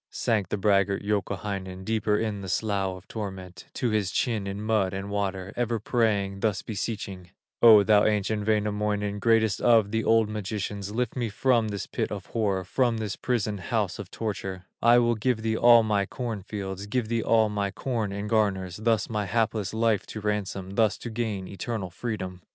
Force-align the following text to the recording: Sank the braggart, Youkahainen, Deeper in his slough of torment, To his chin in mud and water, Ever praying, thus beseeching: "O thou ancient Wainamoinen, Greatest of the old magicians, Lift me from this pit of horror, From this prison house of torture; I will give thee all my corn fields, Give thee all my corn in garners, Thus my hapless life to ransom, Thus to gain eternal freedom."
Sank 0.09 0.49
the 0.49 0.57
braggart, 0.57 1.03
Youkahainen, 1.03 1.83
Deeper 1.85 2.17
in 2.17 2.41
his 2.41 2.53
slough 2.53 2.97
of 2.97 3.07
torment, 3.07 3.67
To 3.75 3.91
his 3.91 4.09
chin 4.09 4.47
in 4.47 4.59
mud 4.59 4.95
and 4.95 5.11
water, 5.11 5.53
Ever 5.55 5.77
praying, 5.77 6.39
thus 6.39 6.63
beseeching: 6.63 7.29
"O 7.61 7.83
thou 7.83 8.05
ancient 8.05 8.47
Wainamoinen, 8.47 9.19
Greatest 9.19 9.61
of 9.61 9.91
the 9.91 10.03
old 10.03 10.27
magicians, 10.27 10.91
Lift 10.91 11.15
me 11.15 11.29
from 11.29 11.67
this 11.67 11.85
pit 11.85 12.11
of 12.11 12.25
horror, 12.25 12.63
From 12.63 12.97
this 12.97 13.15
prison 13.15 13.59
house 13.59 13.99
of 13.99 14.09
torture; 14.09 14.65
I 14.81 14.97
will 14.97 15.13
give 15.13 15.43
thee 15.43 15.55
all 15.55 15.83
my 15.83 16.07
corn 16.07 16.41
fields, 16.41 16.87
Give 16.87 17.07
thee 17.07 17.21
all 17.21 17.47
my 17.49 17.69
corn 17.69 18.11
in 18.11 18.27
garners, 18.27 18.77
Thus 18.77 19.07
my 19.07 19.25
hapless 19.27 19.71
life 19.71 20.07
to 20.07 20.19
ransom, 20.19 20.71
Thus 20.71 20.97
to 20.97 21.11
gain 21.11 21.47
eternal 21.47 21.91
freedom." 21.91 22.41